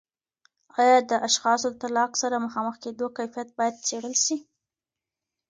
[0.81, 4.37] آیا د اشخاصو د طلاق سره مخامخ کیدو کیفیت باید څیړل سي؟